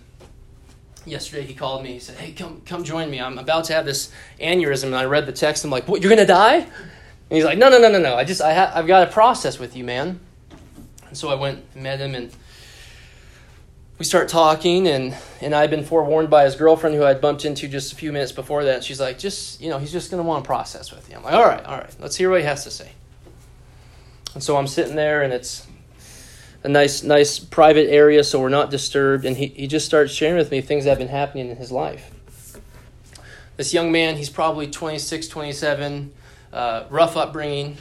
[1.07, 1.45] yesterday.
[1.45, 1.93] He called me.
[1.93, 3.21] He said, Hey, come, come join me.
[3.21, 4.87] I'm about to have this aneurysm.
[4.87, 5.65] And I read the text.
[5.65, 6.57] I'm like, What, you're to die?
[6.57, 6.69] And
[7.31, 8.17] he's like, No, no, no, no, no.
[8.17, 10.21] I just, I ha- I've got a process with you, man.
[11.07, 12.33] And so I went and met him and
[13.99, 17.69] we start talking and and I'd been forewarned by his girlfriend who I'd bumped into
[17.69, 18.85] just a few minutes before that.
[18.85, 21.17] She's like, just you know, he's just gonna want to process with you.
[21.17, 22.93] I'm like, all right, all right, let's hear what he has to say.
[24.35, 25.67] And so I'm sitting there and it's
[26.63, 30.37] a nice nice private area so we're not disturbed and he, he just starts sharing
[30.37, 32.13] with me things that have been happening in his life.
[33.57, 36.13] This young man, he's probably 26, 27,
[36.53, 37.77] uh, rough upbringing,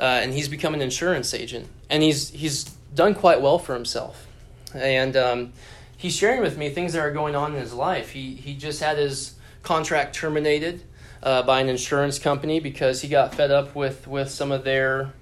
[0.00, 1.68] uh, and he's become an insurance agent.
[1.90, 4.26] And he's he's done quite well for himself
[4.74, 5.52] and um,
[5.96, 8.10] he's sharing with me things that are going on in his life.
[8.10, 10.82] He he just had his contract terminated
[11.22, 15.12] uh, by an insurance company because he got fed up with with some of their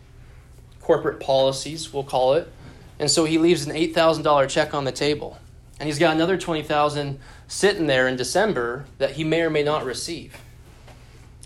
[0.80, 2.50] corporate policies, we'll call it,
[2.98, 5.38] and so he leaves an eight thousand dollar check on the table,
[5.78, 9.62] and he's got another twenty thousand sitting there in December that he may or may
[9.62, 10.36] not receive.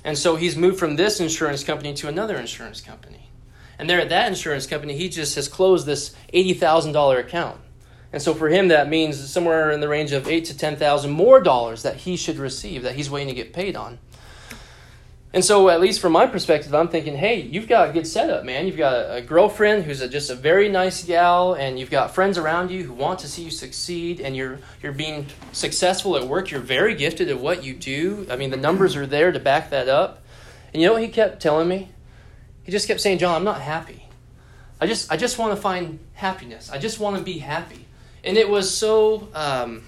[0.05, 3.31] And so he's moved from this insurance company to another insurance company.
[3.79, 7.59] And there at that insurance company, he just has closed this $80,000 account.
[8.15, 11.11] And so for him, that means somewhere in the range of eight to ten thousand
[11.11, 13.99] more dollars that he should receive, that he's waiting to get paid on.
[15.33, 18.45] And so, at least from my perspective, I'm thinking, hey, you've got a good setup,
[18.45, 18.69] man.
[18.69, 22.39] You've got a, girlfriend who's a, just a very nice gal, and you've got friends
[22.39, 26.53] around you who want to see you succeed, and you're you're being successful at work.
[26.53, 28.29] You're very gifted at what you do.
[28.31, 30.23] I mean, the numbers are there to back that up.
[30.73, 31.89] And you know what he kept telling me?
[32.63, 34.07] He just kept saying, John, I'm not happy.
[34.81, 36.71] I just I just want to find happiness.
[36.71, 37.84] I just want to be happy
[38.25, 39.29] and it was so.
[39.35, 39.83] Um,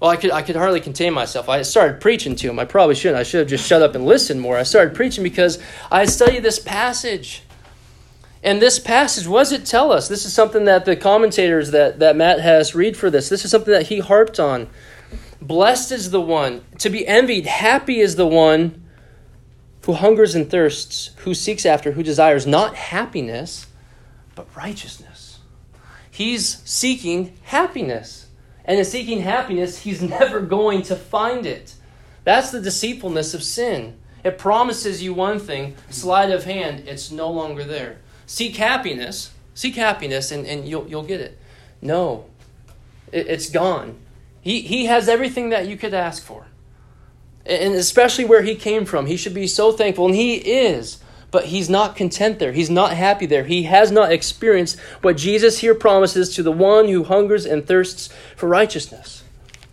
[0.00, 1.48] well, I could I could hardly contain myself.
[1.48, 2.58] I started preaching to him.
[2.58, 3.20] I probably shouldn't.
[3.20, 4.58] I should have just shut up and listened more.
[4.58, 5.58] I started preaching because
[5.90, 7.42] I studied this passage.
[8.44, 10.08] And this passage, what does it tell us?
[10.08, 13.52] This is something that the commentators that, that Matt has read for this, this is
[13.52, 14.68] something that he harped on.
[15.40, 18.82] Blessed is the one, to be envied, happy is the one
[19.84, 23.66] who hungers and thirsts, who seeks after, who desires not happiness,
[24.34, 25.11] but righteousness.
[26.12, 28.26] He's seeking happiness.
[28.66, 31.74] And in seeking happiness, he's never going to find it.
[32.22, 33.96] That's the deceitfulness of sin.
[34.22, 37.96] It promises you one thing, sleight of hand, it's no longer there.
[38.26, 41.40] Seek happiness, seek happiness, and, and you'll, you'll get it.
[41.80, 42.26] No,
[43.10, 43.98] it, it's gone.
[44.42, 46.46] He, he has everything that you could ask for.
[47.46, 51.01] And especially where he came from, he should be so thankful, and he is
[51.32, 52.52] but he's not content there.
[52.52, 53.44] He's not happy there.
[53.44, 58.10] He has not experienced what Jesus here promises to the one who hungers and thirsts
[58.36, 59.24] for righteousness.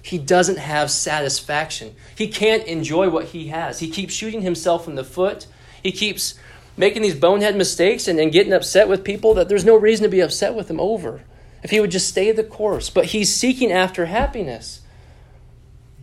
[0.01, 1.93] he doesn't have satisfaction.
[2.15, 3.79] He can't enjoy what he has.
[3.79, 5.45] He keeps shooting himself in the foot.
[5.83, 6.33] He keeps
[6.77, 10.09] making these bonehead mistakes and, and getting upset with people that there's no reason to
[10.09, 11.21] be upset with him over
[11.61, 12.89] if he would just stay the course.
[12.89, 14.81] But he's seeking after happiness.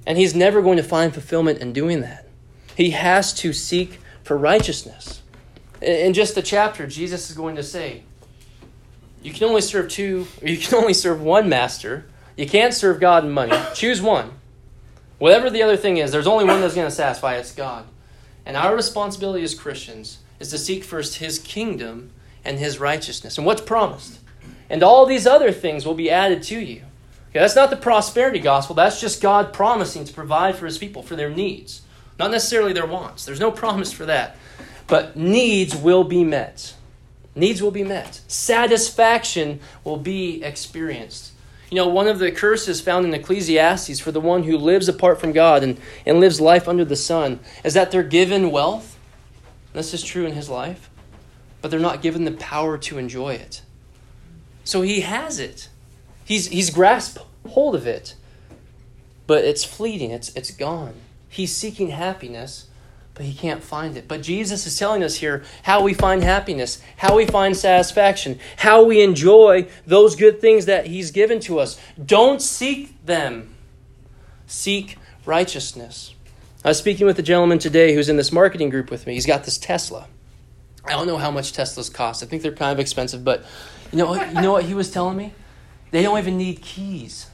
[0.06, 2.28] And he's never going to find fulfillment in doing that.
[2.76, 5.22] He has to seek for righteousness.
[5.82, 8.02] In just the chapter, Jesus is going to say,
[9.22, 12.06] You can only serve two, or you can only serve one master.
[12.36, 13.56] You can't serve God and money.
[13.74, 14.32] Choose one.
[15.18, 17.36] Whatever the other thing is, there's only one that's going to satisfy.
[17.36, 17.86] It's God.
[18.44, 22.10] And our responsibility as Christians is to seek first His kingdom
[22.44, 23.38] and His righteousness.
[23.38, 24.20] And what's promised?
[24.68, 26.82] And all these other things will be added to you.
[27.30, 28.74] Okay, that's not the prosperity gospel.
[28.74, 31.82] That's just God promising to provide for His people for their needs,
[32.18, 33.24] not necessarily their wants.
[33.24, 34.36] There's no promise for that.
[34.86, 36.74] But needs will be met.
[37.34, 38.20] Needs will be met.
[38.28, 41.32] Satisfaction will be experienced.
[41.70, 45.20] You know, one of the curses found in Ecclesiastes for the one who lives apart
[45.20, 48.96] from God and, and lives life under the sun is that they're given wealth.
[49.72, 50.88] This is true in his life,
[51.60, 53.62] but they're not given the power to enjoy it.
[54.64, 55.68] So he has it.
[56.24, 57.18] He's, he's grasped
[57.48, 58.14] hold of it,
[59.26, 60.94] but it's fleeting, it's, it's gone.
[61.28, 62.66] He's seeking happiness,
[63.16, 64.06] but he can't find it.
[64.06, 68.84] But Jesus is telling us here how we find happiness, how we find satisfaction, how
[68.84, 71.80] we enjoy those good things that he's given to us.
[72.04, 73.54] Don't seek them,
[74.46, 76.14] seek righteousness.
[76.62, 79.14] I was speaking with a gentleman today who's in this marketing group with me.
[79.14, 80.08] He's got this Tesla.
[80.84, 82.22] I don't know how much Teslas cost.
[82.22, 83.46] I think they're kind of expensive, but
[83.92, 85.32] you know, you know what he was telling me?
[85.90, 87.30] They don't even need keys.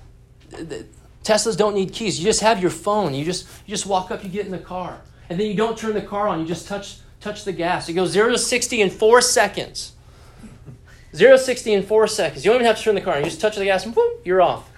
[1.25, 2.21] Teslas don't need keys.
[2.21, 3.14] You just have your phone.
[3.14, 5.01] You just you just walk up, you get in the car
[5.33, 7.88] and then you don't turn the car on, you just touch, touch the gas.
[7.88, 9.92] It goes 0 to 60 in four seconds.
[11.16, 12.45] 0 to 60 in four seconds.
[12.45, 13.21] You don't even have to turn the car on.
[13.21, 14.71] You just touch the gas and boom, you're off.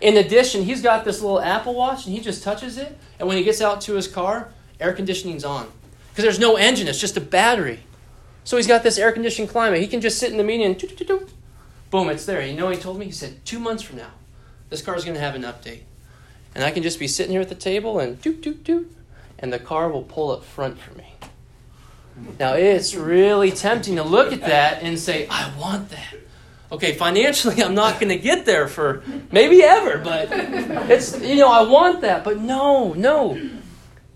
[0.00, 2.98] In addition, he's got this little Apple Watch and he just touches it.
[3.20, 5.70] And when he gets out to his car, air conditioning's on.
[6.10, 7.84] Because there's no engine, it's just a battery.
[8.42, 9.80] So he's got this air conditioned climate.
[9.80, 11.28] He can just sit in the meeting and
[11.92, 12.44] boom, it's there.
[12.44, 13.04] You know he told me?
[13.04, 14.10] He said, two months from now,
[14.68, 15.82] this car's going to have an update.
[16.56, 18.96] And I can just be sitting here at the table and doot, doot, doot
[19.42, 21.14] and the car will pull up front for me.
[22.38, 26.14] Now, it's really tempting to look at that and say, I want that.
[26.70, 30.28] Okay, financially, I'm not going to get there for maybe ever, but
[30.90, 32.24] it's, you know, I want that.
[32.24, 33.50] But no, no.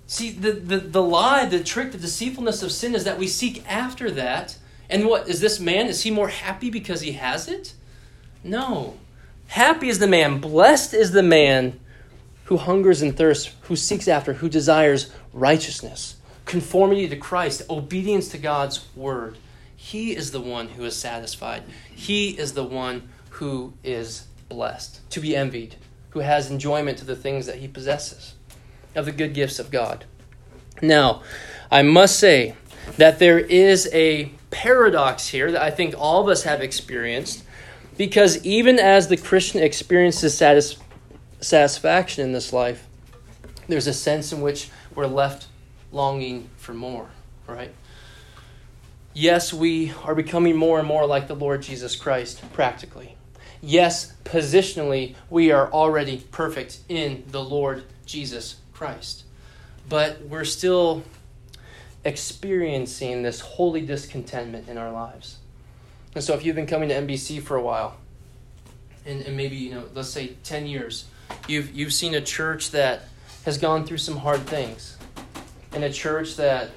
[0.06, 3.68] See, the, the, the lie, the trick, the deceitfulness of sin is that we seek
[3.70, 4.56] after that.
[4.88, 5.88] And what is this man?
[5.88, 7.74] Is he more happy because he has it?
[8.44, 8.96] No.
[9.48, 11.78] Happy is the man, blessed is the man
[12.46, 18.38] who hungers and thirsts, who seeks after, who desires righteousness, conformity to Christ, obedience to
[18.38, 19.36] God's word.
[19.76, 21.64] He is the one who is satisfied.
[21.94, 25.76] He is the one who is blessed, to be envied,
[26.10, 28.34] who has enjoyment to the things that he possesses,
[28.94, 30.04] of the good gifts of God.
[30.80, 31.22] Now,
[31.70, 32.54] I must say
[32.96, 37.42] that there is a paradox here that I think all of us have experienced,
[37.96, 40.85] because even as the Christian experiences satisfaction,
[41.46, 42.86] satisfaction in this life,
[43.68, 45.46] there's a sense in which we're left
[45.92, 47.08] longing for more,
[47.46, 47.72] right?
[49.14, 53.16] Yes, we are becoming more and more like the Lord Jesus Christ, practically.
[53.62, 59.24] Yes, positionally, we are already perfect in the Lord Jesus Christ.
[59.88, 61.02] But we're still
[62.04, 65.38] experiencing this holy discontentment in our lives.
[66.14, 67.96] And so, if you've been coming to NBC for a while,
[69.06, 71.06] and, and maybe, you know, let's say 10 years,
[71.48, 73.04] You've, you've seen a church that
[73.44, 74.96] has gone through some hard things.
[75.72, 76.70] And a church that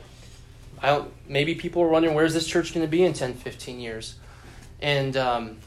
[0.81, 3.79] I don't, maybe people are wondering where's this church going to be in 10, 15
[3.79, 4.15] years?
[4.81, 5.57] And um,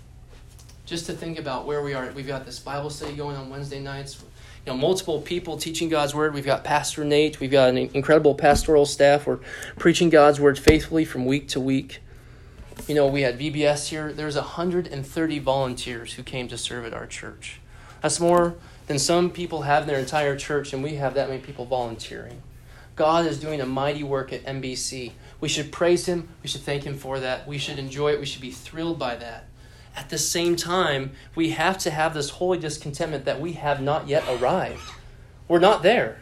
[0.86, 3.80] just to think about where we are, we've got this Bible study going on Wednesday
[3.80, 4.22] nights.
[4.64, 6.34] You know, multiple people teaching God's word.
[6.34, 7.40] We've got Pastor Nate.
[7.40, 9.26] We've got an incredible pastoral staff.
[9.26, 9.40] We're
[9.76, 12.00] preaching God's word faithfully from week to week.
[12.86, 14.12] You know, we had VBS here.
[14.12, 17.60] There's 130 volunteers who came to serve at our church.
[18.00, 18.54] That's more
[18.92, 22.42] than some people have their entire church, and we have that many people volunteering.
[22.94, 25.12] God is doing a mighty work at NBC.
[25.40, 26.28] We should praise Him.
[26.42, 27.48] We should thank Him for that.
[27.48, 28.20] We should enjoy it.
[28.20, 29.46] We should be thrilled by that.
[29.96, 34.08] At the same time, we have to have this holy discontentment that we have not
[34.08, 34.82] yet arrived.
[35.48, 36.20] We're not there.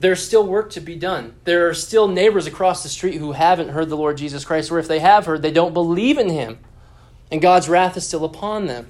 [0.00, 1.36] There's still work to be done.
[1.44, 4.80] There are still neighbors across the street who haven't heard the Lord Jesus Christ, or
[4.80, 6.58] if they have heard, they don't believe in Him.
[7.30, 8.88] And God's wrath is still upon them.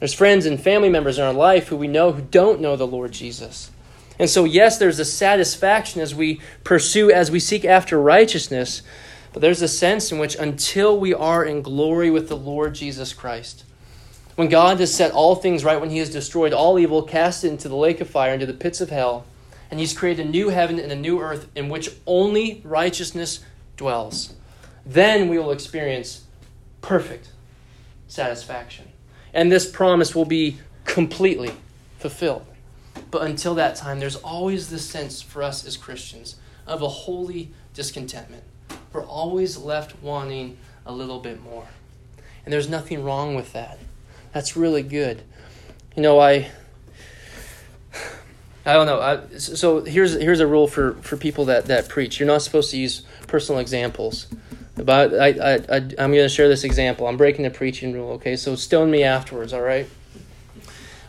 [0.00, 2.86] There's friends and family members in our life who we know who don't know the
[2.86, 3.70] Lord Jesus.
[4.18, 8.82] And so, yes, there's a satisfaction as we pursue, as we seek after righteousness,
[9.32, 13.12] but there's a sense in which until we are in glory with the Lord Jesus
[13.12, 13.64] Christ,
[14.36, 17.48] When God has set all things right, when He has destroyed all evil, cast it
[17.48, 19.26] into the lake of fire, into the pits of hell,
[19.70, 23.40] and He's created a new heaven and a new earth in which only righteousness
[23.76, 24.34] dwells,
[24.84, 26.24] then we will experience
[26.80, 27.28] perfect
[28.08, 28.89] satisfaction.
[29.32, 31.52] And this promise will be completely
[31.98, 32.46] fulfilled.
[33.10, 37.50] But until that time, there's always this sense for us as Christians of a holy
[37.74, 38.44] discontentment.
[38.92, 41.66] We're always left wanting a little bit more.
[42.44, 43.78] And there's nothing wrong with that.
[44.32, 45.22] That's really good.
[45.96, 46.50] You know, I
[48.64, 49.00] I don't know.
[49.00, 52.20] I, so here's here's a rule for, for people that, that preach.
[52.20, 54.26] You're not supposed to use personal examples.
[54.84, 57.06] But I, I, I I'm going to share this example.
[57.06, 58.12] I'm breaking the preaching rule.
[58.12, 59.52] Okay, so stone me afterwards.
[59.52, 59.88] All right.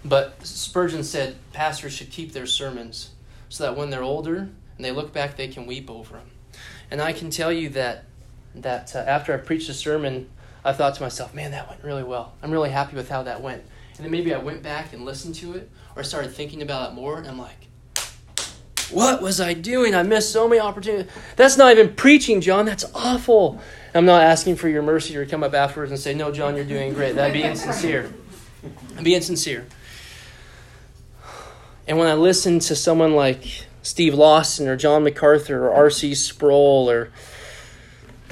[0.03, 3.11] But Spurgeon said pastors should keep their sermons
[3.49, 6.31] so that when they're older and they look back, they can weep over them.
[6.89, 8.05] And I can tell you that
[8.55, 10.29] that uh, after I preached a sermon
[10.63, 12.33] I thought to myself, man, that went really well.
[12.43, 13.63] I'm really happy with how that went.
[13.95, 16.95] And then maybe I went back and listened to it or started thinking about it
[16.95, 17.67] more, and I'm like,
[18.91, 19.95] what was I doing?
[19.95, 21.11] I missed so many opportunities.
[21.35, 22.65] That's not even preaching, John.
[22.65, 23.59] That's awful.
[23.93, 26.65] I'm not asking for your mercy or come up afterwards and say, no, John, you're
[26.65, 27.15] doing great.
[27.15, 28.13] That'd be insincere.
[28.89, 29.65] That'd be insincere.
[31.87, 36.15] And when I listen to someone like Steve Lawson or John MacArthur or R.C.
[36.15, 37.11] Sproul or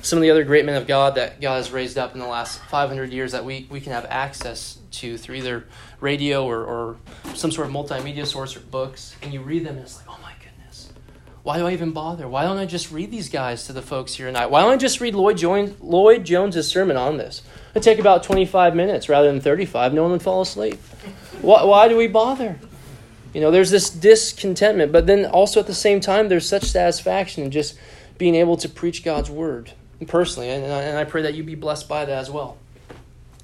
[0.01, 2.27] some of the other great men of God that God has raised up in the
[2.27, 5.65] last 500 years that we, we can have access to through either
[5.99, 6.97] radio or, or
[7.33, 10.19] some sort of multimedia source or books, and you read them and it's like, oh
[10.21, 10.33] my
[11.49, 12.27] why do I even bother?
[12.27, 14.51] Why don't I just read these guys to the folks here tonight?
[14.51, 17.41] Why don't I just read Lloyd, Jones, Lloyd sermon on this?
[17.71, 19.91] It'd take about 25 minutes rather than 35.
[19.95, 20.75] No one would fall asleep.
[21.41, 22.59] Why, why do we bother?
[23.33, 27.45] You know, there's this discontentment, but then also at the same time, there's such satisfaction
[27.45, 27.79] in just
[28.19, 29.73] being able to preach God's word
[30.05, 32.59] personally, and I, and I pray that you be blessed by that as well.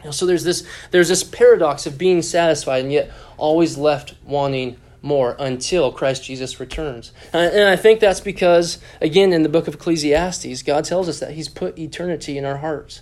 [0.01, 4.13] You know, so there's this there's this paradox of being satisfied and yet always left
[4.23, 7.11] wanting more until Christ Jesus returns.
[7.33, 11.19] Uh, and I think that's because, again, in the book of Ecclesiastes, God tells us
[11.19, 13.01] that He's put eternity in our hearts.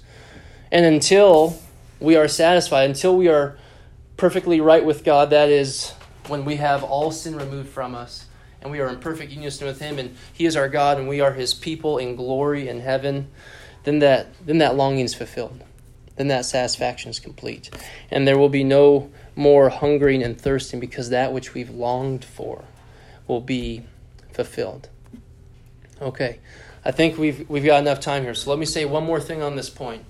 [0.72, 1.58] And until
[2.00, 3.58] we are satisfied, until we are
[4.18, 5.94] perfectly right with God, that is,
[6.28, 8.26] when we have all sin removed from us,
[8.64, 11.20] and we are in perfect unison with him and he is our god and we
[11.20, 13.28] are his people in glory in heaven
[13.84, 15.62] then that then that longing is fulfilled
[16.16, 17.70] then that satisfaction is complete
[18.10, 22.66] and there will be no more hungering and thirsting because that which we've longed for
[23.28, 23.84] will be
[24.32, 24.90] fulfilled
[26.02, 26.40] okay
[26.86, 29.42] i think we've we've got enough time here so let me say one more thing
[29.42, 30.04] on this point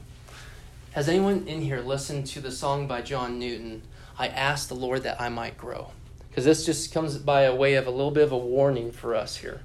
[0.92, 3.82] has anyone in here listened to the song by john newton
[4.18, 5.92] i asked the lord that i might grow
[6.30, 9.14] because this just comes by a way of a little bit of a warning for
[9.14, 9.62] us here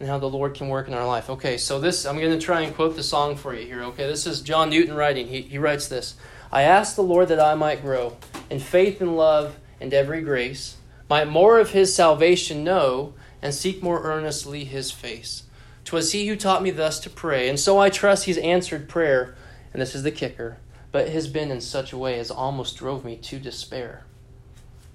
[0.00, 1.28] and how the Lord can work in our life.
[1.28, 3.82] Okay, so this, I'm going to try and quote the song for you here.
[3.84, 5.28] Okay, this is John Newton writing.
[5.28, 6.16] He, he writes this
[6.50, 8.16] I ask the Lord that I might grow
[8.50, 10.76] in faith and love and every grace,
[11.08, 15.44] might more of his salvation know, and seek more earnestly his face.
[15.84, 19.34] 'Twas he who taught me thus to pray, and so I trust he's answered prayer.
[19.72, 20.58] And this is the kicker,
[20.92, 24.04] but it has been in such a way as almost drove me to despair.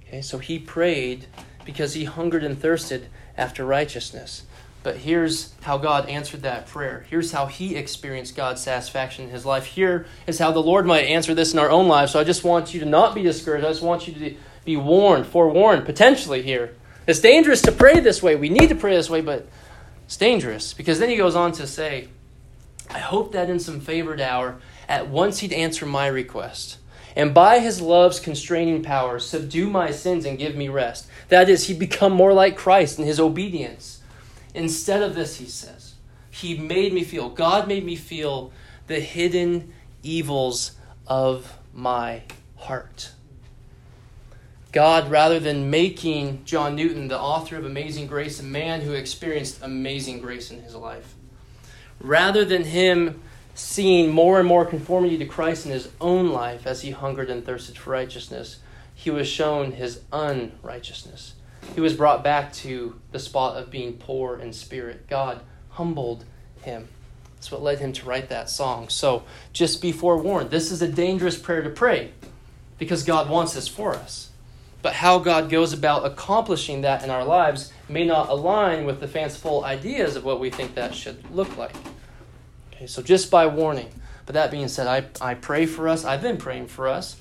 [0.08, 1.26] Okay, so he prayed
[1.66, 4.44] because he hungered and thirsted after righteousness.
[4.86, 7.08] But here's how God answered that prayer.
[7.10, 9.66] Here's how he experienced God's satisfaction in his life.
[9.66, 12.12] Here is how the Lord might answer this in our own lives.
[12.12, 13.66] So I just want you to not be discouraged.
[13.66, 16.76] I just want you to be warned, forewarned, potentially here.
[17.08, 18.36] It's dangerous to pray this way.
[18.36, 19.48] We need to pray this way, but
[20.06, 22.10] it's dangerous because then he goes on to say,
[22.92, 26.78] I hope that in some favored hour, at once he'd answer my request
[27.16, 31.08] and by his love's constraining power subdue my sins and give me rest.
[31.30, 33.95] That is, He'd become more like Christ in his obedience.
[34.56, 35.96] Instead of this, he says,
[36.32, 38.54] he made me feel, God made me feel
[38.88, 40.72] the hidden evils
[41.06, 42.22] of my
[42.56, 43.12] heart.
[44.72, 49.60] God, rather than making John Newton the author of Amazing Grace, a man who experienced
[49.62, 51.16] amazing grace in his life,
[52.00, 53.22] rather than him
[53.54, 57.46] seeing more and more conformity to Christ in his own life as he hungered and
[57.46, 58.60] thirsted for righteousness,
[58.94, 61.34] he was shown his unrighteousness.
[61.74, 65.08] He was brought back to the spot of being poor in spirit.
[65.08, 66.26] God humbled
[66.62, 66.88] him.
[67.36, 68.90] That's what led him to write that song.
[68.90, 69.24] So
[69.54, 70.52] just be forewarned.
[70.52, 72.12] This is a dangerous prayer to pray
[72.78, 74.30] because God wants this for us.
[74.82, 79.08] But how God goes about accomplishing that in our lives may not align with the
[79.08, 81.76] fanciful ideas of what we think that should look like.
[82.72, 83.90] Okay, so just by warning.
[84.26, 86.04] But that being said, I, I pray for us.
[86.06, 87.16] I've been praying for us.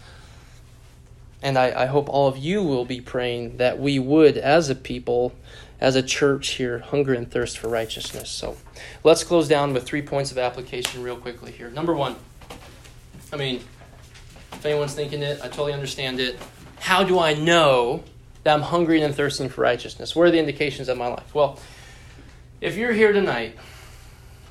[1.44, 4.74] And I, I hope all of you will be praying that we would, as a
[4.74, 5.34] people,
[5.78, 8.30] as a church here, hunger and thirst for righteousness.
[8.30, 8.56] So
[9.04, 11.68] let's close down with three points of application real quickly here.
[11.70, 12.16] Number one,
[13.32, 13.60] I mean,
[14.64, 16.38] If anyone's thinking it, I totally understand it.
[16.80, 18.02] How do I know
[18.44, 20.16] that I'm hungry and thirsting for righteousness?
[20.16, 21.34] What are the indications of my life?
[21.34, 21.58] Well,
[22.62, 23.58] if you're here tonight,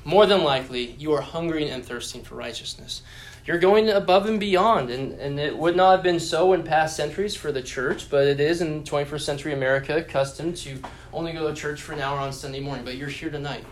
[0.04, 3.02] more than likely you are hungry and thirsting for righteousness.
[3.46, 6.96] You're going above and beyond, and, and it would not have been so in past
[6.96, 10.78] centuries for the church, but it is in 21st century America accustomed to
[11.12, 12.86] only go to church for an hour on Sunday morning.
[12.86, 13.64] But you're here tonight.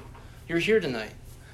[0.47, 1.13] You're here tonight.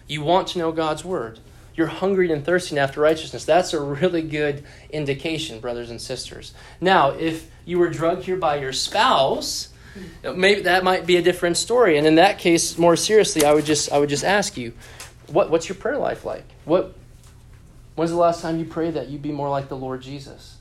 [0.08, 1.38] You want to know God's word.
[1.76, 3.44] You're hungry and thirsting after righteousness.
[3.44, 6.52] That's a really good indication, brothers and sisters.
[6.80, 9.68] Now, if you were drugged here by your spouse,
[10.22, 11.98] maybe that might be a different story.
[11.98, 14.72] And in that case, more seriously, I would just I would just ask you,
[15.28, 16.44] what what's your prayer life like?
[16.64, 16.94] What
[17.94, 20.56] when's the last time you prayed that you'd be more like the Lord Jesus?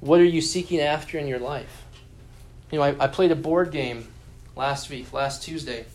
[0.00, 1.84] What are you seeking after in your life?
[2.70, 4.08] You know, I, I played a board game
[4.54, 5.86] last week, last Tuesday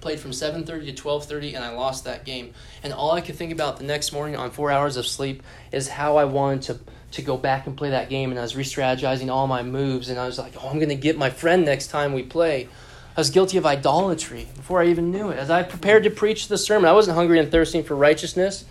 [0.00, 3.52] played from 7.30 to 12.30 and i lost that game and all i could think
[3.52, 7.22] about the next morning on four hours of sleep is how i wanted to, to
[7.22, 10.26] go back and play that game and i was re-strategizing all my moves and i
[10.26, 12.68] was like oh i'm going to get my friend next time we play.
[13.16, 15.38] I was guilty of idolatry before i even knew it.
[15.38, 18.64] As i prepared to preach the sermon i wasn't hungry and thirsting for righteousness.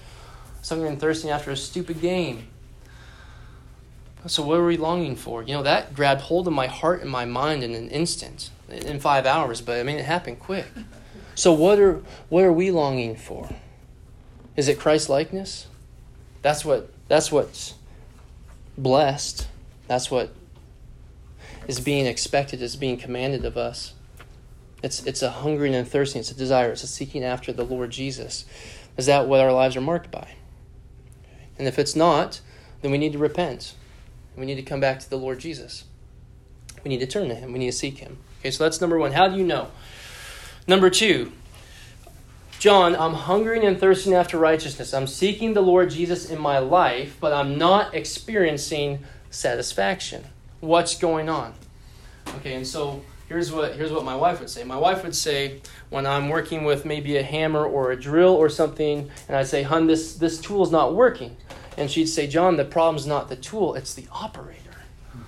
[0.56, 2.48] I was hungry and thirsting after a stupid game.
[4.28, 5.44] So what are we longing for?
[5.44, 9.00] You know that grabbed hold of my heart and my mind in an instant in
[9.00, 10.68] five hours but i mean it happened quick.
[11.36, 13.50] So what are what are we longing for?
[14.56, 15.68] Is it Christ likeness?
[16.42, 17.76] That's what that's what's
[18.82, 19.48] blessed.
[19.88, 20.34] That's what
[21.68, 23.94] is being expected, is being commanded of us.
[24.82, 27.92] It's it's a hungering and thirsting, it's a desire, it's a seeking after the Lord
[27.92, 28.46] Jesus.
[28.98, 30.36] Is that what our lives are marked by?
[31.58, 32.42] And if it's not,
[32.82, 33.76] then we need to repent.
[34.36, 35.84] We need to come back to the Lord Jesus.
[36.84, 37.52] We need to turn to him.
[37.52, 38.18] We need to seek him.
[38.40, 39.12] Okay, so that's number one.
[39.12, 39.70] How do you know?
[40.66, 41.34] Number two,
[42.60, 44.94] John, I'm hungering and thirsting after righteousness.
[44.94, 50.26] I'm seeking the Lord Jesus in my life, but I'm not experiencing satisfaction.
[50.60, 51.54] What's going on?
[52.36, 54.66] Okay, and so here's what here's what my wife would say.
[54.66, 58.50] My wife would say when I'm working with maybe a hammer or a drill or
[58.50, 61.38] something, and I'd say, "Hun, this this tool's not working,"
[61.78, 64.60] and she'd say, "John, the problem's not the tool; it's the operator."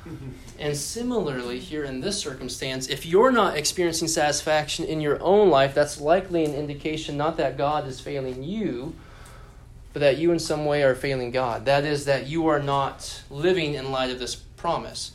[0.62, 5.74] And similarly, here in this circumstance, if you're not experiencing satisfaction in your own life,
[5.74, 8.94] that's likely an indication not that God is failing you,
[9.92, 11.66] but that you in some way are failing God.
[11.66, 15.14] That is, that you are not living in light of this promise.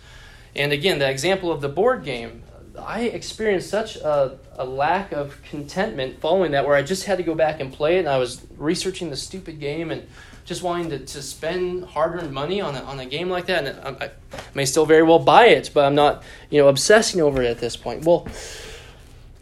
[0.56, 2.42] And again, the example of the board game,
[2.76, 7.24] I experienced such a, a lack of contentment following that where I just had to
[7.24, 10.08] go back and play it, and I was researching the stupid game and
[10.46, 13.98] just wanting to, to spend hard-earned money on a, on a game like that, and
[14.00, 14.10] I, I
[14.54, 17.58] may still very well buy it, but I'm not, you know, obsessing over it at
[17.58, 18.04] this point.
[18.04, 18.28] Well,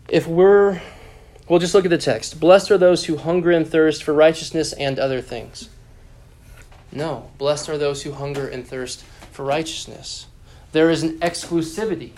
[0.09, 0.81] if we're,
[1.47, 2.41] we'll just look at the text.
[2.41, 5.69] Blessed are those who hunger and thirst for righteousness and other things.
[6.91, 10.27] No, blessed are those who hunger and thirst for righteousness.
[10.73, 12.13] There is an exclusivity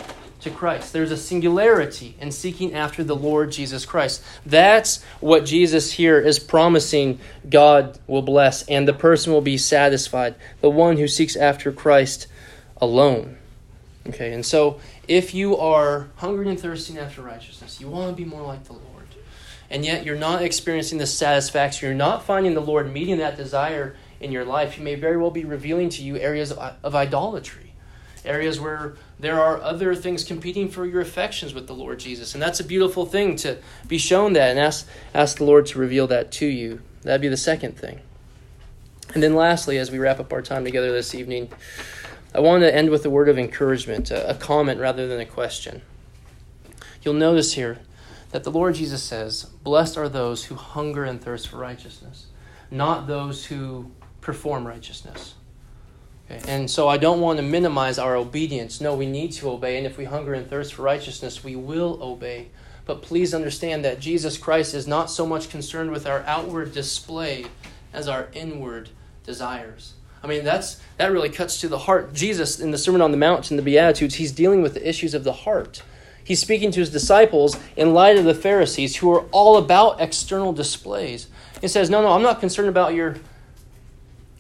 [0.47, 0.93] to Christ.
[0.93, 4.23] There's a singularity in seeking after the Lord Jesus Christ.
[4.45, 7.19] That's what Jesus here is promising
[7.49, 10.37] God will bless, and the person will be satisfied.
[10.61, 12.29] The one who seeks after Christ
[12.79, 13.37] alone.
[14.07, 14.79] Okay, and so
[15.09, 18.73] if you are hungry and thirsting after righteousness, you want to be more like the
[18.73, 19.09] Lord,
[19.69, 23.97] and yet you're not experiencing the satisfaction, you're not finding the Lord meeting that desire
[24.21, 27.66] in your life, He may very well be revealing to you areas of, of idolatry
[28.27, 32.35] areas where there are other things competing for your affections with the Lord Jesus.
[32.35, 35.79] And that's a beautiful thing to be shown that and ask, ask the Lord to
[35.79, 36.83] reveal that to you.
[37.03, 38.01] That'd be the second thing.
[39.15, 41.51] And then lastly, as we wrap up our time together this evening,
[42.35, 45.25] I want to end with a word of encouragement, a, a comment rather than a
[45.25, 45.83] question.
[47.03, 47.79] You'll notice here
[48.33, 52.27] that the Lord Jesus says, Blessed are those who hunger and thirst for righteousness,
[52.71, 55.36] not those who perform righteousness.
[56.31, 56.41] Okay?
[56.49, 58.81] And so I don't want to minimize our obedience.
[58.81, 59.77] No, we need to obey.
[59.77, 62.49] And if we hunger and thirst for righteousness, we will obey.
[62.85, 67.47] But please understand that Jesus Christ is not so much concerned with our outward display
[67.93, 68.91] as our inward
[69.25, 69.95] desires.
[70.23, 72.13] I mean, that's that really cuts to the heart.
[72.13, 75.15] Jesus in the Sermon on the Mount and the Beatitudes, he's dealing with the issues
[75.15, 75.83] of the heart.
[76.23, 80.53] He's speaking to his disciples in light of the Pharisees who are all about external
[80.53, 81.29] displays.
[81.61, 83.17] He says, No, no, I'm not concerned about your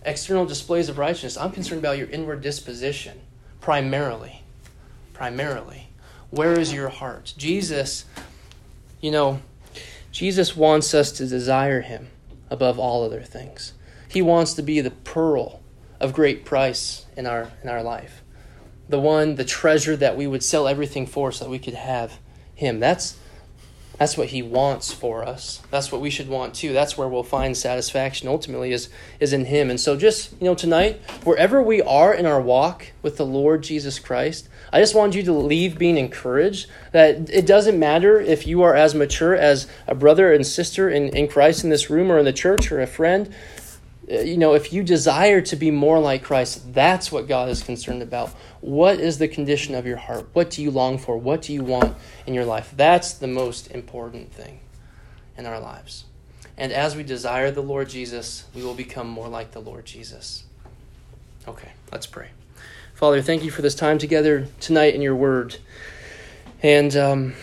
[0.07, 1.36] external displays of righteousness.
[1.36, 3.20] I'm concerned about your inward disposition,
[3.61, 4.42] primarily.
[5.12, 5.88] Primarily.
[6.30, 7.34] Where is your heart?
[7.36, 8.04] Jesus,
[9.00, 9.40] you know,
[10.12, 12.09] Jesus wants us to desire him
[12.48, 13.74] above all other things.
[14.09, 15.61] He wants to be the pearl
[16.00, 18.22] of great price in our in our life.
[18.88, 22.18] The one, the treasure that we would sell everything for so that we could have
[22.54, 22.78] him.
[22.78, 23.16] That's
[23.99, 25.62] That's what he wants for us.
[25.70, 26.72] That's what we should want too.
[26.72, 28.90] That's where we'll find satisfaction ultimately is
[29.20, 29.70] is in him.
[29.70, 33.62] And so just, you know, tonight, wherever we are in our walk with the Lord
[33.62, 38.47] Jesus Christ, I just want you to leave being encouraged that it doesn't matter if
[38.47, 42.12] you are as mature as a brother and sister in, in Christ in this room
[42.12, 43.32] or in the church or a friend.
[44.11, 47.62] Uh, you know, if you desire to be more like Christ, that's what God is
[47.62, 48.30] concerned about.
[48.61, 50.28] What is the condition of your heart?
[50.32, 51.16] What do you long for?
[51.16, 51.96] What do you want
[52.26, 52.72] in your life?
[52.76, 54.61] That's the most important thing
[55.36, 56.04] in our lives.
[56.57, 60.44] And as we desire the Lord Jesus, we will become more like the Lord Jesus.
[61.46, 62.30] Okay, let's pray.
[62.94, 65.59] Father, thank you for this time together tonight in your word.
[66.62, 67.34] And um,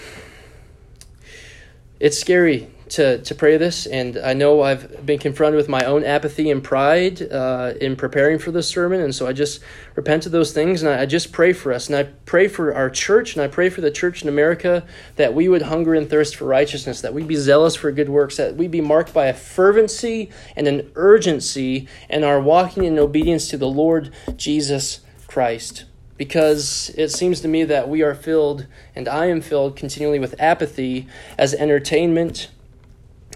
[1.99, 6.03] it's scary to, to pray this, and I know I've been confronted with my own
[6.03, 9.61] apathy and pride uh, in preparing for this sermon, and so I just
[9.95, 12.71] repent of those things, and I, I just pray for us, and I pray for
[12.71, 14.85] our church, and I pray for the church in America
[15.15, 18.37] that we would hunger and thirst for righteousness, that we be zealous for good works,
[18.37, 23.47] that we be marked by a fervency and an urgency in our walking in obedience
[23.47, 25.85] to the Lord Jesus Christ.
[26.15, 30.39] Because it seems to me that we are filled, and I am filled continually with
[30.39, 31.07] apathy
[31.39, 32.49] as entertainment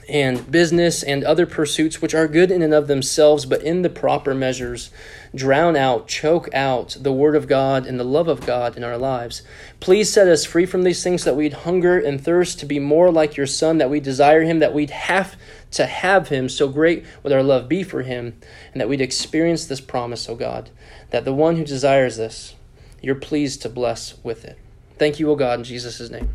[0.07, 3.89] and business and other pursuits, which are good in and of themselves, but in the
[3.89, 4.89] proper measures,
[5.35, 8.97] drown out, choke out the Word of God and the love of God in our
[8.97, 9.41] lives.
[9.79, 13.11] Please set us free from these things that we'd hunger and thirst to be more
[13.11, 15.35] like your Son, that we desire Him, that we'd have
[15.71, 18.39] to have Him, so great would our love be for Him,
[18.71, 20.69] and that we'd experience this promise, O God,
[21.09, 22.55] that the one who desires this,
[23.01, 24.57] you're pleased to bless with it.
[24.97, 26.29] Thank you, O God, in Jesus' name.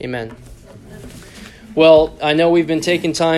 [0.00, 0.36] Amen.
[1.76, 3.34] Well, I know we've been taking time.